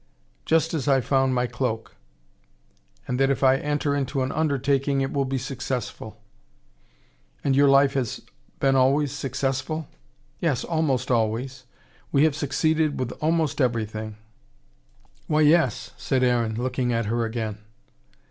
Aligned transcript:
Just 0.45 0.73
as 0.73 0.87
I 0.87 0.99
found 0.99 1.35
my 1.35 1.45
cloak. 1.45 1.95
And 3.07 3.19
that 3.19 3.29
if 3.29 3.43
I 3.43 3.57
enter 3.57 3.95
into 3.95 4.23
an 4.23 4.31
undertaking, 4.31 5.01
it 5.01 5.13
will 5.13 5.25
be 5.25 5.37
successful." 5.37 6.19
"And 7.43 7.55
your 7.55 7.67
life 7.69 7.93
has 7.93 8.19
been 8.59 8.75
always 8.75 9.11
successful?" 9.11 9.87
"Yes 10.39 10.63
almost 10.63 11.11
always. 11.11 11.65
We 12.11 12.23
have 12.23 12.35
succeeded 12.35 12.99
with 12.99 13.11
almost 13.21 13.61
everything." 13.61 14.17
"Why, 15.27 15.41
yes," 15.41 15.91
said 15.97 16.23
Aaron, 16.23 16.55
looking 16.55 16.91
at 16.91 17.05
her 17.05 17.23
again. 17.23 17.59